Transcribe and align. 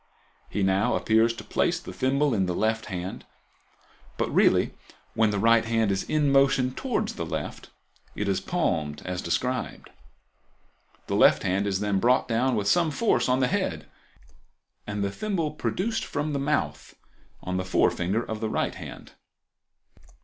He 0.49 0.63
now 0.63 0.95
appears 0.95 1.31
to 1.35 1.43
place 1.43 1.79
the 1.79 1.93
thimble 1.93 2.33
in 2.33 2.47
the 2.47 2.55
left 2.55 2.87
hand, 2.87 3.23
but 4.17 4.33
really, 4.33 4.73
when 5.13 5.29
the 5.29 5.37
right 5.37 5.63
hand 5.63 5.91
is 5.91 6.01
in 6.01 6.31
motion 6.31 6.73
towards 6.73 7.13
the 7.13 7.23
left, 7.23 7.69
it 8.15 8.27
is 8.27 8.41
palmed 8.41 9.03
as 9.05 9.21
described. 9.21 9.91
The 11.05 11.15
left 11.15 11.43
hand 11.43 11.67
is 11.67 11.81
then 11.81 11.99
brought 11.99 12.27
down 12.27 12.55
with 12.55 12.67
some 12.67 12.89
force 12.89 13.29
on 13.29 13.41
the 13.41 13.47
head 13.47 13.91
and 14.87 15.03
the 15.03 15.11
thimble 15.11 15.51
produced 15.51 16.03
from 16.03 16.33
the 16.33 16.39
mouth 16.39 16.95
on 17.43 17.57
the 17.57 17.63
forefinger 17.63 18.23
of 18.23 18.39
the 18.39 18.49
right 18.49 18.73
hand. 18.73 19.11